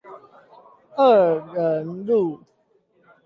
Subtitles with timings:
[0.97, 1.03] 二
[1.53, 2.41] 仁路